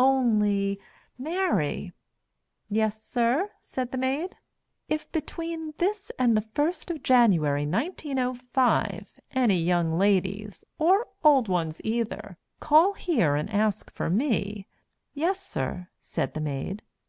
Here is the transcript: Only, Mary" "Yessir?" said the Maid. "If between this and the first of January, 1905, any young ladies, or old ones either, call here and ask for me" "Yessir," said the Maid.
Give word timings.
Only, 0.00 0.78
Mary" 1.18 1.92
"Yessir?" 2.78 3.48
said 3.60 3.90
the 3.90 3.98
Maid. 3.98 4.36
"If 4.88 5.10
between 5.10 5.74
this 5.78 6.12
and 6.16 6.36
the 6.36 6.46
first 6.54 6.88
of 6.88 7.02
January, 7.02 7.66
1905, 7.66 9.10
any 9.32 9.58
young 9.60 9.98
ladies, 9.98 10.64
or 10.78 11.08
old 11.24 11.48
ones 11.48 11.80
either, 11.82 12.38
call 12.60 12.92
here 12.92 13.34
and 13.34 13.50
ask 13.50 13.90
for 13.90 14.08
me" 14.08 14.68
"Yessir," 15.20 15.88
said 16.00 16.34
the 16.34 16.40
Maid. 16.40 16.82